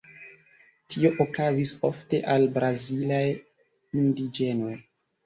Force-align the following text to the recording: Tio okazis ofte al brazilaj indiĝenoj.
Tio 0.93 1.11
okazis 1.25 1.73
ofte 1.89 2.21
al 2.37 2.47
brazilaj 2.55 3.21
indiĝenoj. 4.05 4.73